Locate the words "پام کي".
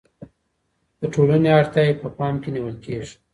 2.17-2.49